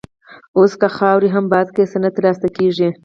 [0.57, 2.89] اوس که خاورې هم باد کړې، څه نه تر لاسه کېږي.